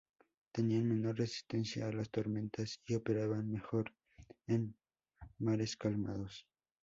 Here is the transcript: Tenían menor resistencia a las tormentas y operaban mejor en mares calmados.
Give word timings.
Tenían 0.51 0.89
menor 0.89 1.17
resistencia 1.19 1.87
a 1.87 1.91
las 1.91 2.09
tormentas 2.09 2.79
y 2.87 2.95
operaban 2.95 3.51
mejor 3.51 3.93
en 4.47 4.75
mares 5.37 5.77
calmados. 5.77 6.47